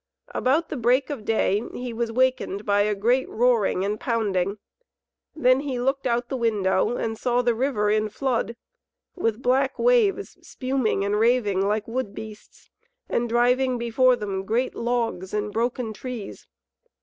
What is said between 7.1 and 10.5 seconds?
saw the river in flood, with black waves